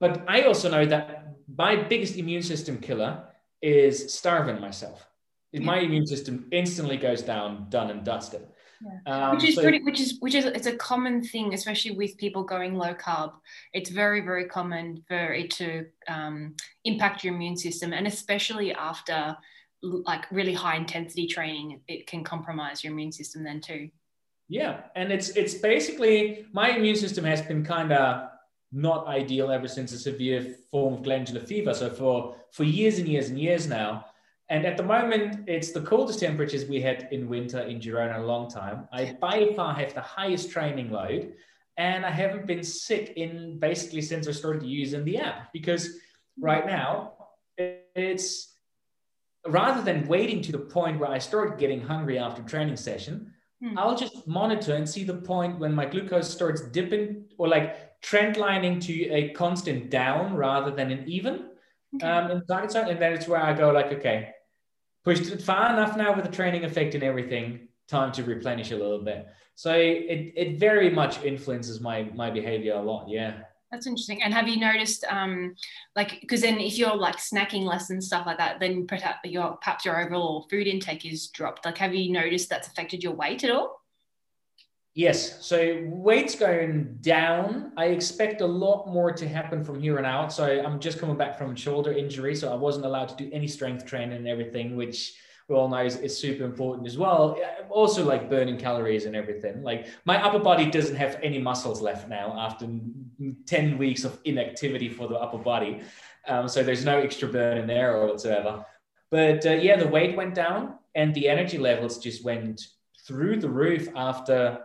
[0.00, 1.22] but i also know that
[1.56, 3.24] my biggest immune system killer
[3.60, 5.06] is starving myself.
[5.60, 8.46] My immune system instantly goes down done and dusted
[8.82, 9.28] yeah.
[9.28, 12.16] Um, which is so, pretty, which is which is it's a common thing, especially with
[12.16, 13.32] people going low carb.
[13.72, 19.36] It's very very common for it to um, impact your immune system, and especially after
[19.82, 23.90] like really high intensity training, it can compromise your immune system then too.
[24.48, 28.28] Yeah, and it's it's basically my immune system has been kind of
[28.72, 31.74] not ideal ever since a severe form of glandular fever.
[31.74, 34.06] So for for years and years and years now,
[34.52, 38.20] and at the moment, it's the coldest temperatures we had in winter in Girona in
[38.20, 38.86] a long time.
[38.92, 41.32] I by far have the highest training load,
[41.78, 45.88] and I haven't been sick in basically since I started using the app because
[46.38, 47.14] right now
[47.56, 48.52] it's
[49.46, 53.78] rather than waiting to the point where I start getting hungry after training session, hmm.
[53.78, 58.36] I'll just monitor and see the point when my glucose starts dipping or like trend
[58.36, 61.48] lining to a constant down rather than an even
[62.02, 62.90] um, in the target zone.
[62.90, 64.34] And then it's where I go like, okay,
[65.04, 67.68] pushed it far enough now with the training effect and everything.
[67.88, 69.28] time to replenish a little bit.
[69.54, 73.08] So it, it very much influences my my behavior a lot.
[73.08, 73.42] Yeah.
[73.70, 74.22] That's interesting.
[74.22, 75.54] And have you noticed, um,
[75.96, 79.56] like, because then if you're like snacking less and stuff like that, then perhaps your
[79.62, 81.64] perhaps your overall food intake is dropped.
[81.64, 83.81] Like, have you noticed that's affected your weight at all?
[84.94, 85.44] Yes.
[85.44, 87.72] So weight's going down.
[87.78, 90.32] I expect a lot more to happen from here on out.
[90.32, 93.48] So I'm just coming back from shoulder injury, so I wasn't allowed to do any
[93.48, 95.14] strength training and everything, which
[95.48, 97.38] we all know is, is super important as well.
[97.70, 99.62] Also, like burning calories and everything.
[99.62, 102.68] Like my upper body doesn't have any muscles left now after
[103.46, 105.80] 10 weeks of inactivity for the upper body.
[106.28, 108.66] Um, so there's no extra burn in there or whatsoever.
[109.10, 112.60] But uh, yeah, the weight went down and the energy levels just went
[113.06, 114.62] through the roof after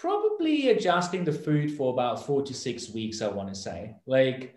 [0.00, 3.96] probably adjusting the food for about four to six weeks, I want to say.
[4.06, 4.54] Like,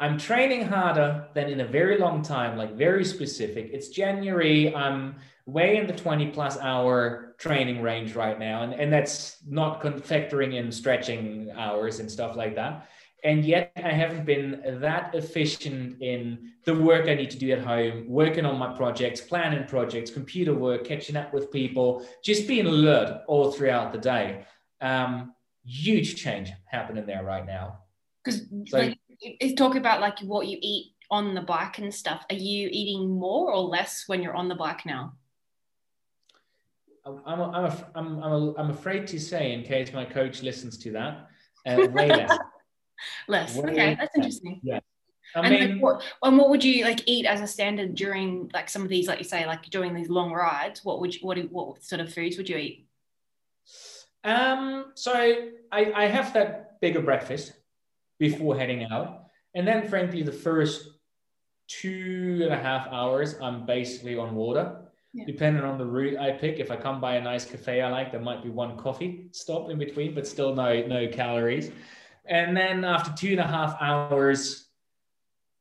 [0.00, 3.70] I'm training harder than in a very long time, like very specific.
[3.72, 4.74] It's January.
[4.74, 8.62] I'm way in the 20 plus hour training range right now.
[8.62, 12.88] And, and that's not factoring in stretching hours and stuff like that.
[13.22, 17.60] And yet I haven't been that efficient in the work I need to do at
[17.60, 22.66] home, working on my projects, planning projects, computer work, catching up with people, just being
[22.66, 24.44] alert all throughout the day.
[24.84, 27.78] Um, huge change happening there right now.
[28.22, 28.98] Because so, like,
[29.56, 32.24] talk about like what you eat on the bike and stuff.
[32.30, 35.14] Are you eating more or less when you're on the bike now?
[37.06, 40.92] I'm, I'm, I'm, I'm, I'm, I'm afraid to say, in case my coach listens to
[40.92, 41.28] that,
[41.66, 42.38] uh, way less.
[43.28, 43.56] less.
[43.56, 44.60] Way okay, that's interesting.
[44.62, 44.80] Yeah.
[45.34, 48.50] I and mean, like what, and what would you like eat as a standard during
[48.54, 50.84] like some of these, like you say, like doing these long rides?
[50.84, 52.86] What would you, what, what sort of foods would you eat?
[54.24, 57.52] Um, so I, I have that bigger breakfast
[58.18, 59.24] before heading out.
[59.54, 60.88] And then, frankly, the first
[61.68, 64.80] two and a half hours, I'm basically on water.
[65.12, 65.26] Yeah.
[65.26, 68.10] Depending on the route I pick, if I come by a nice cafe I like,
[68.10, 71.70] there might be one coffee stop in between, but still no no calories.
[72.24, 74.66] And then after two and a half hours,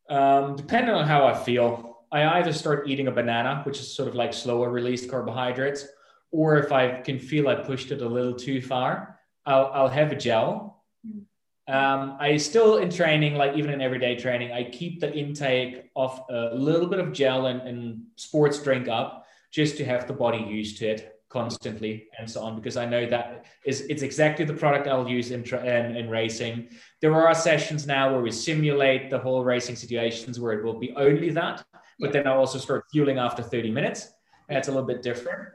[0.09, 4.07] um, depending on how I feel, I either start eating a banana, which is sort
[4.07, 5.85] of like slower released carbohydrates,
[6.33, 10.11] or if I can feel I pushed it a little too far, I'll, I'll have
[10.11, 10.83] a gel.
[11.07, 11.21] Mm.
[11.65, 16.19] Um, I still in training, like even in everyday training, I keep the intake of
[16.29, 20.39] a little bit of gel and, and sports drink up just to have the body
[20.39, 24.53] used to it constantly and so on because I know that is it's exactly the
[24.53, 26.69] product I'll use in, tra- in, in racing.
[27.01, 30.93] There are sessions now where we simulate the whole racing situations where it will be
[30.95, 31.63] only that,
[31.99, 34.09] but then I'll also start fueling after 30 minutes.
[34.49, 35.49] That's a little bit different.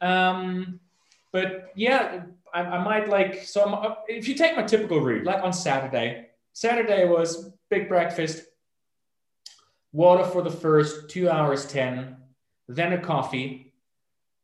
[0.00, 0.80] Um,
[1.32, 2.22] but yeah,
[2.54, 6.28] I, I might like so I'm, if you take my typical route, like on Saturday,
[6.52, 8.44] Saturday was big breakfast,
[9.92, 12.16] water for the first two hours ten,
[12.68, 13.74] then a coffee.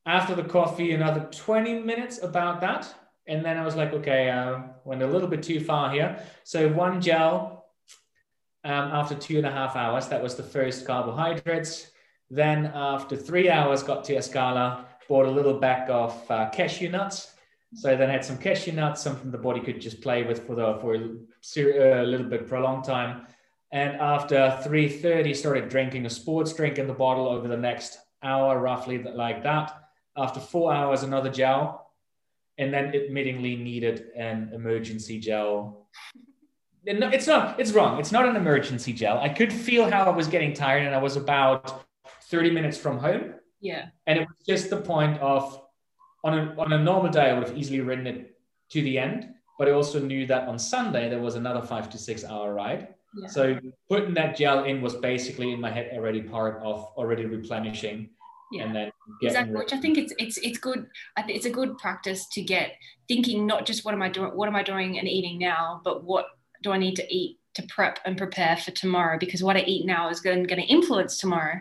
[0.07, 2.95] After the coffee, another twenty minutes about that,
[3.27, 6.23] and then I was like, okay, uh, went a little bit too far here.
[6.45, 7.53] So one gel.
[8.67, 11.91] Um, after two and a half hours, that was the first carbohydrates.
[12.31, 17.33] Then after three hours, got to Escala bought a little bag of uh, cashew nuts.
[17.75, 20.79] So then had some cashew nuts, something the body could just play with for the
[20.81, 23.27] for a, a little bit for a long time.
[23.73, 28.61] And after 3:30, started drinking a sports drink in the bottle over the next hour,
[28.61, 29.77] roughly like that.
[30.17, 31.91] After four hours, another gel,
[32.57, 35.89] and then admittingly needed an emergency gel.
[36.87, 37.59] It's not.
[37.59, 37.99] It's wrong.
[37.99, 39.19] It's not an emergency gel.
[39.19, 41.85] I could feel how I was getting tired, and I was about
[42.31, 43.35] 30 minutes from home.
[43.65, 43.87] Yeah.
[44.07, 45.63] And it was just the point of
[46.23, 48.39] on a, on a normal day, I would have easily ridden it
[48.71, 49.31] to the end.
[49.59, 52.89] But I also knew that on Sunday, there was another five to six hour ride.
[53.17, 53.29] Yeah.
[53.29, 58.11] So putting that gel in was basically in my head already part of already replenishing.
[58.53, 58.65] Yeah.
[58.65, 58.91] And then
[59.23, 60.87] exactly, which I think it's it's it's good.
[61.29, 62.73] It's a good practice to get
[63.09, 66.05] thinking not just what am I doing, what am I doing and eating now, but
[66.05, 66.27] what
[66.63, 69.17] do I need to eat to prep and prepare for tomorrow?
[69.19, 71.61] Because what I eat now is going, going to influence tomorrow.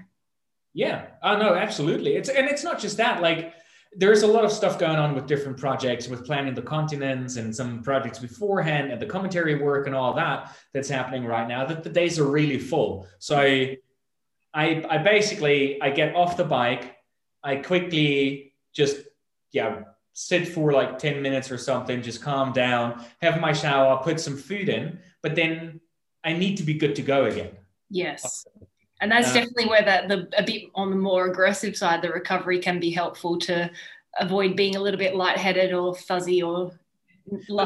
[0.74, 2.16] Yeah, oh no, absolutely.
[2.16, 3.22] It's and it's not just that.
[3.22, 3.54] Like
[3.96, 7.56] there's a lot of stuff going on with different projects, with planning the continents and
[7.56, 11.66] some projects beforehand, and the commentary work and all that that's happening right now.
[11.66, 13.08] That the days are really full.
[13.20, 13.78] So I,
[14.54, 16.96] I, I basically I get off the bike,
[17.44, 18.98] I quickly just
[19.52, 19.84] yeah
[20.16, 24.38] sit for like 10 minutes or something, just calm down, have my shower, put some
[24.38, 25.82] food in, but then
[26.24, 27.50] I need to be good to go again.
[27.90, 28.46] Yes
[29.04, 32.58] and that's definitely where the, the a bit on the more aggressive side the recovery
[32.58, 33.70] can be helpful to
[34.20, 36.72] avoid being a little bit lightheaded or fuzzy or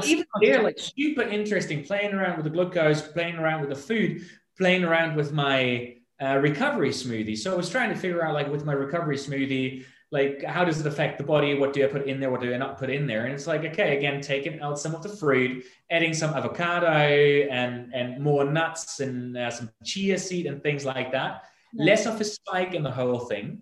[0.03, 4.25] even there like super interesting playing around with the glucose playing around with the food
[4.57, 7.37] playing around with my uh, recovery smoothie.
[7.37, 10.79] So i was trying to figure out like with my recovery smoothie like how does
[10.79, 11.53] it affect the body?
[11.53, 12.31] What do i put in there?
[12.31, 13.25] What do i not put in there?
[13.25, 17.93] And it's like okay again taking out some of the fruit adding some avocado and
[17.93, 21.43] and more nuts and uh, some chia seed and things like that.
[21.73, 21.85] Yeah.
[21.85, 23.61] less of a spike in the whole thing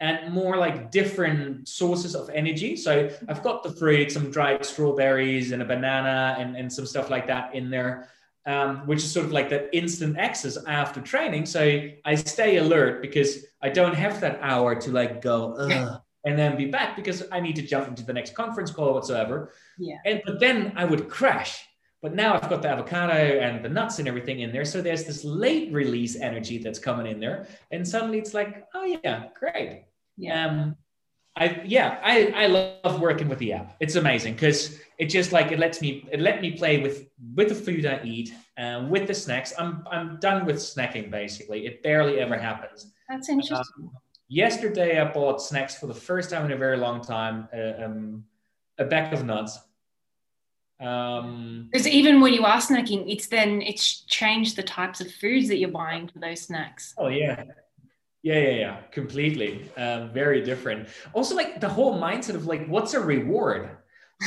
[0.00, 2.76] and more like different sources of energy.
[2.76, 7.08] So i've got the fruit some dried strawberries and a banana and, and some stuff
[7.08, 8.10] like that in there
[8.46, 11.46] um, which is sort of like that instant access after training.
[11.46, 15.56] So I stay alert because I don't have that hour to like go
[16.24, 19.52] and then be back because I need to jump into the next conference call whatsoever.
[19.78, 19.98] Yeah.
[20.04, 21.64] And but then I would crash.
[22.02, 24.64] But now I've got the avocado and the nuts and everything in there.
[24.64, 27.48] So there's this late release energy that's coming in there.
[27.72, 29.86] And suddenly it's like, oh yeah, great.
[30.16, 30.46] Yeah.
[30.46, 30.76] Um,
[31.38, 33.76] I yeah, I, I love working with the app.
[33.78, 37.50] It's amazing because it just like it lets me it let me play with with
[37.50, 39.52] the food I eat and uh, with the snacks.
[39.58, 41.66] I'm I'm done with snacking basically.
[41.66, 42.92] It barely ever happens.
[43.08, 43.84] That's interesting.
[43.84, 43.90] Um,
[44.28, 47.48] yesterday I bought snacks for the first time in a very long time.
[47.54, 48.24] Uh, um,
[48.78, 49.58] a bag of nuts.
[50.78, 55.48] Um, because even when you are snacking, it's then it's changed the types of foods
[55.48, 56.94] that you're buying for those snacks.
[56.98, 57.44] Oh yeah,
[58.26, 59.70] yeah, yeah, yeah, completely.
[59.76, 60.88] Um, very different.
[61.12, 63.70] Also, like the whole mindset of like, what's a reward?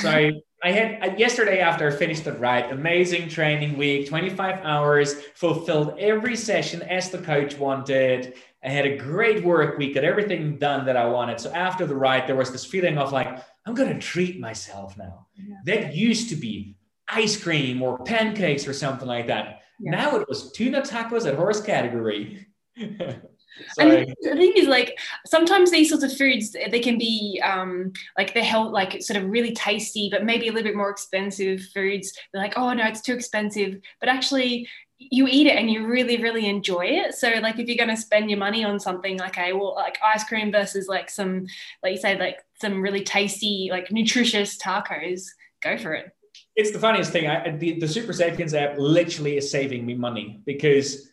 [0.02, 0.32] So
[0.64, 6.38] I had yesterday after I finished the ride, amazing training week, 25 hours, fulfilled every
[6.38, 8.36] session as the coach wanted.
[8.64, 11.42] I had a great work week, got everything done that I wanted.
[11.42, 15.28] So after the ride, there was this feeling of like, I'm gonna treat myself now.
[15.36, 15.56] Yeah.
[15.66, 16.78] That used to be
[17.10, 19.60] ice cream or pancakes or something like that.
[19.78, 19.92] Yeah.
[19.92, 22.46] Now it was tuna tacos at hors catégorie.
[23.78, 28.34] And the thing is, like, sometimes these sorts of foods they can be um, like
[28.34, 32.14] they're held like sort of really tasty, but maybe a little bit more expensive foods.
[32.32, 33.80] They're like, oh no, it's too expensive.
[34.00, 37.16] But actually, you eat it and you really, really enjoy it.
[37.16, 39.98] So, like, if you're going to spend your money on something, like, okay, well, like
[40.04, 41.48] ice cream versus like some,
[41.84, 45.28] like you say, like some really tasty, like nutritious tacos,
[45.62, 46.12] go for it.
[46.56, 47.28] It's the funniest thing.
[47.28, 51.09] I, the, the Supersapiens app literally is saving me money because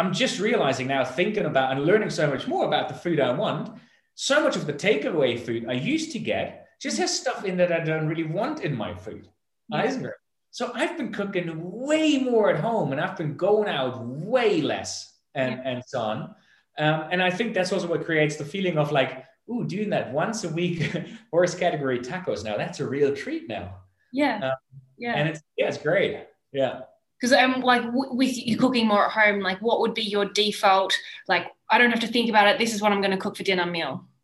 [0.00, 3.32] I'm just realizing now, thinking about and learning so much more about the food I
[3.32, 3.78] want.
[4.14, 7.70] So much of the takeaway food I used to get just has stuff in that
[7.70, 9.28] I don't really want in my food.
[10.52, 15.18] So I've been cooking way more at home and I've been going out way less
[15.34, 15.70] and, yeah.
[15.70, 16.34] and so on.
[16.78, 20.12] Um, and I think that's also what creates the feeling of like, ooh, doing that
[20.12, 20.96] once a week
[21.30, 23.74] hors catégorie tacos now, that's a real treat now.
[24.14, 24.38] Yeah.
[24.38, 25.12] Um, yeah.
[25.16, 26.26] And it's, yeah, it's great.
[26.52, 26.80] Yeah
[27.20, 30.24] because I'm like w- with you cooking more at home like what would be your
[30.24, 30.96] default
[31.28, 33.36] like i don't have to think about it this is what i'm going to cook
[33.36, 34.06] for dinner meal?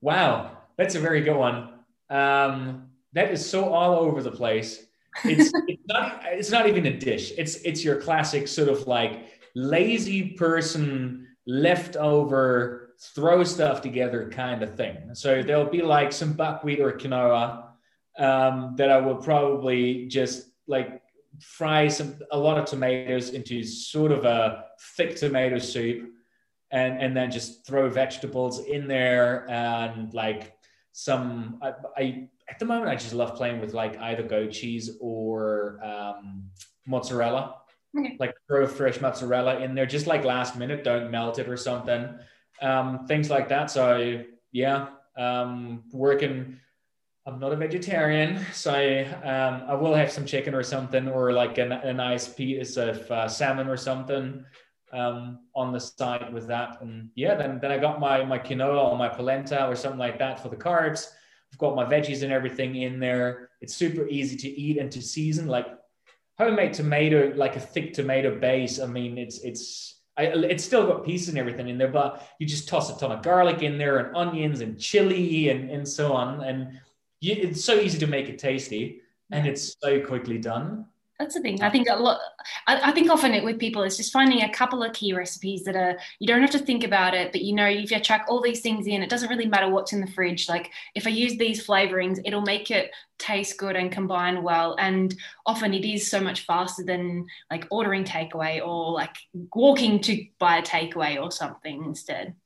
[0.00, 1.70] Wow that's a very good one.
[2.08, 4.86] Um that is so all over the place.
[5.24, 7.32] It's, it's not it's not even a dish.
[7.36, 14.76] It's it's your classic sort of like lazy person leftover throw stuff together kind of
[14.76, 15.14] thing.
[15.14, 17.67] So there'll be like some buckwheat or quinoa
[18.18, 21.02] um, that I will probably just like
[21.40, 24.64] fry some a lot of tomatoes into sort of a
[24.96, 26.10] thick tomato soup
[26.70, 30.54] and and then just throw vegetables in there and like
[30.92, 34.90] some I, I at the moment I just love playing with like either goat cheese
[35.00, 36.50] or um,
[36.86, 37.56] mozzarella.
[37.96, 38.16] Okay.
[38.18, 42.14] Like throw fresh mozzarella in there, just like last minute, don't melt it or something.
[42.60, 43.70] Um, things like that.
[43.70, 46.58] So yeah, um, working
[47.28, 51.30] I'm not a vegetarian, so I, um, I will have some chicken or something, or
[51.32, 54.46] like a, a nice piece of uh, salmon or something
[54.94, 56.80] um, on the side with that.
[56.80, 60.18] And yeah, then then I got my my quinoa or my polenta or something like
[60.20, 61.06] that for the carbs.
[61.52, 63.50] I've got my veggies and everything in there.
[63.60, 65.48] It's super easy to eat and to season.
[65.48, 65.66] Like
[66.38, 68.80] homemade tomato, like a thick tomato base.
[68.80, 72.46] I mean, it's it's I, it's still got pieces and everything in there, but you
[72.46, 76.14] just toss a ton of garlic in there and onions and chili and, and so
[76.14, 76.42] on.
[76.42, 76.80] And
[77.20, 79.00] you, it's so easy to make it tasty
[79.30, 80.86] and it's so quickly done
[81.18, 81.60] that's the thing.
[81.62, 82.20] I think a lot.
[82.68, 85.64] I, I, think often it with people is just finding a couple of key recipes
[85.64, 88.26] that are you don't have to think about it, but you know if you chuck
[88.28, 90.48] all these things in, it doesn't really matter what's in the fridge.
[90.48, 94.76] Like if I use these flavorings, it'll make it taste good and combine well.
[94.78, 95.12] And
[95.44, 99.16] often it is so much faster than like ordering takeaway or like
[99.52, 102.36] walking to buy a takeaway or something instead.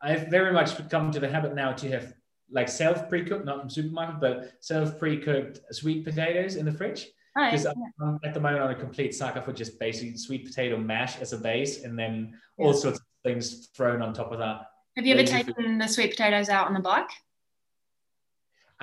[0.00, 2.14] I've very much come to the habit now to have
[2.50, 7.06] like self pre-cooked, not from supermarket, but self pre-cooked sweet potatoes in the fridge.
[7.34, 7.76] Because right.
[8.00, 11.32] I'm at the moment on a complete sucker for just basically sweet potato mash as
[11.32, 14.66] a base, and then all sorts of things thrown on top of that.
[14.96, 15.80] Have you ever taken food.
[15.80, 17.10] the sweet potatoes out on the bike?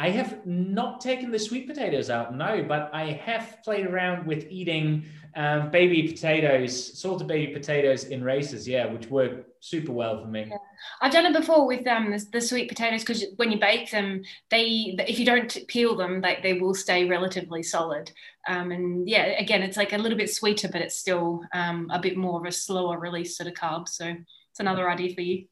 [0.02, 4.48] I have not taken the sweet potatoes out, no, but I have played around with
[4.50, 10.28] eating um, baby potatoes, salted baby potatoes in races, yeah, which work super well for
[10.28, 10.48] me.
[10.50, 10.58] Yeah.
[11.02, 14.24] I've done it before with um, the, the sweet potatoes because when you bake them,
[14.50, 18.12] they if you don't peel them, they, they will stay relatively solid.
[18.48, 22.00] Um, and yeah, again, it's like a little bit sweeter, but it's still um, a
[22.00, 23.88] bit more of a slower release sort of carb.
[23.88, 25.46] So it's another idea for you.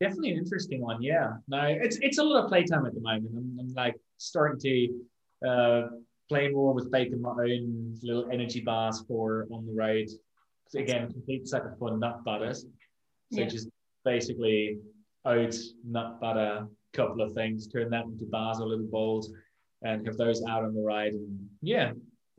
[0.00, 1.00] Definitely an interesting one.
[1.02, 1.34] Yeah.
[1.48, 3.32] No, it's it's a lot of playtime at the moment.
[3.34, 5.82] I'm, I'm like starting to uh,
[6.28, 10.08] play more with baking my own little energy bars for on the road.
[10.74, 12.66] Again, complete sucker for nut butters.
[13.32, 13.46] So yeah.
[13.46, 13.68] just
[14.04, 14.78] basically
[15.24, 19.32] oats, nut butter, couple of things, turn that into bars or little bowls,
[19.82, 21.12] and have those out on the ride.
[21.12, 21.92] And yeah,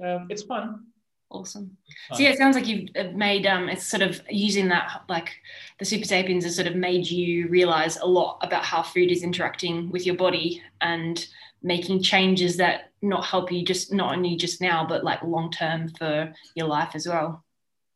[0.04, 0.87] um, it's fun.
[1.30, 1.76] Awesome.
[2.14, 5.30] So yeah, it sounds like you've uh, made um, it's sort of using that like
[5.78, 9.90] the Supersapiens has sort of made you realize a lot about how food is interacting
[9.92, 11.28] with your body and
[11.62, 15.90] making changes that not help you just not only just now but like long term
[15.90, 17.44] for your life as well.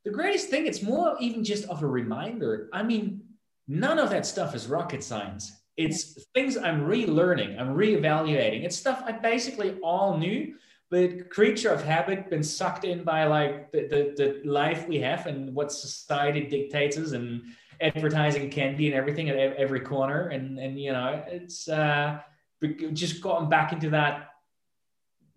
[0.04, 2.70] The greatest thing, it's more even just of a reminder.
[2.74, 3.22] I mean,
[3.68, 5.54] none of that stuff is rocket science.
[5.78, 8.66] It's things I'm relearning, I'm reevaluating.
[8.66, 10.56] It's stuff I basically all knew,
[10.92, 14.14] but creature of habit, been sucked in by like the, the,
[14.44, 17.42] the life we have and what society dictates us and
[17.80, 20.28] advertising candy and everything at every corner.
[20.28, 22.20] And, and you know, it's uh,
[22.94, 24.28] just gotten back into that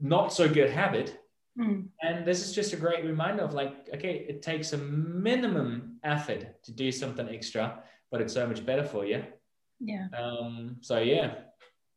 [0.00, 1.18] not so good habit
[1.58, 1.88] Mm.
[2.02, 6.62] And this is just a great reminder of like, okay, it takes a minimum effort
[6.64, 9.22] to do something extra, but it's so much better for you.
[9.80, 10.08] Yeah.
[10.16, 11.34] Um, so yeah.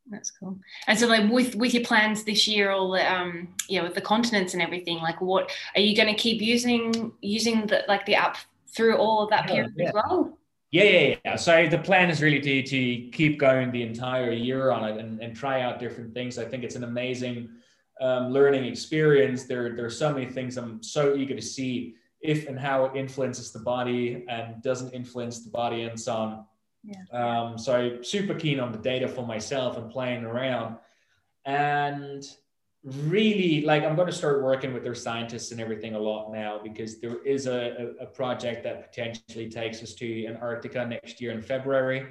[0.10, 0.58] That's cool.
[0.88, 4.01] And so like with with your plans this year, all the um yeah, with the
[4.01, 8.38] continents and everything, like what are you gonna keep using using the like the app
[8.76, 9.88] through all of that yeah, period yeah.
[9.88, 10.38] as well?
[10.72, 11.36] Yeah, yeah, yeah.
[11.36, 15.22] So the plan is really to to keep going the entire year on it and,
[15.22, 16.38] and try out different things.
[16.38, 17.49] I think it's an amazing
[17.99, 22.47] um, learning experience, there, there are so many things I'm so eager to see if
[22.47, 26.45] and how it influences the body and doesn't influence the body and so on.
[26.88, 27.03] Yeah.
[27.11, 30.77] Um, so super keen on the data for myself and playing around.
[31.45, 32.23] And
[32.83, 36.61] really like I'm going to start working with their scientists and everything a lot now
[36.63, 41.41] because there is a, a, project that potentially takes us to Antarctica next year in
[41.41, 42.05] February.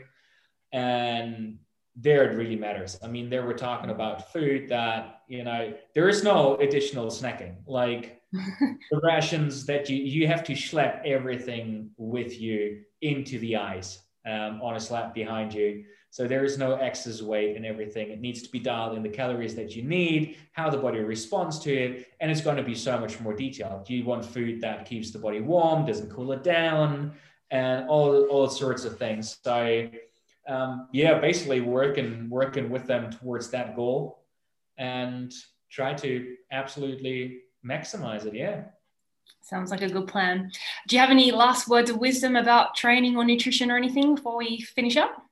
[0.72, 1.59] And
[1.95, 2.99] there it really matters.
[3.03, 7.57] I mean, there we're talking about food that, you know, there is no additional snacking.
[7.66, 14.01] Like the rations that you, you have to schlep everything with you into the ice
[14.27, 15.85] um, on a slab behind you.
[16.11, 18.11] So there is no excess weight and everything.
[18.11, 21.59] It needs to be dialed in the calories that you need, how the body responds
[21.61, 23.85] to it, and it's going to be so much more detailed.
[23.85, 27.12] Do you want food that keeps the body warm, doesn't cool it down,
[27.51, 29.39] and all all sorts of things.
[29.43, 29.89] So
[30.49, 34.24] um, yeah, basically working working with them towards that goal
[34.79, 35.33] and
[35.70, 38.35] try to absolutely maximize it.
[38.35, 38.64] Yeah.
[39.43, 40.51] Sounds like a good plan.
[40.89, 44.37] Do you have any last words of wisdom about training or nutrition or anything before
[44.37, 45.22] we finish up?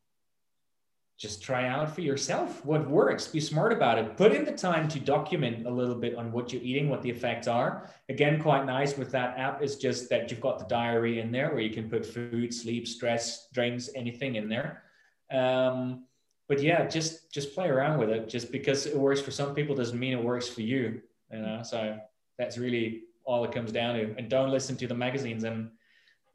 [1.17, 3.29] Just try out for yourself what works.
[3.29, 4.17] Be smart about it.
[4.17, 7.11] Put in the time to document a little bit on what you're eating, what the
[7.11, 7.89] effects are.
[8.09, 11.51] Again, quite nice with that app is just that you've got the diary in there
[11.51, 14.83] where you can put food, sleep, stress, drinks, anything in there.
[15.31, 16.05] Um,
[16.49, 18.29] but yeah, just just play around with it.
[18.29, 21.01] Just because it works for some people doesn't mean it works for you.
[21.33, 21.99] You know, so
[22.39, 24.15] that's really all it comes down to.
[24.19, 25.71] And don't listen to the magazines and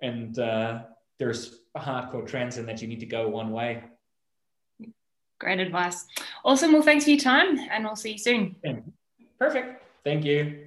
[0.01, 0.83] and uh,
[1.17, 3.83] there's hardcore trends in that you need to go one way.
[5.39, 6.05] Great advice.
[6.43, 6.73] Awesome.
[6.73, 8.55] Well, thanks for your time, and we'll see you soon.
[9.37, 9.83] Perfect.
[10.03, 10.57] Thank you.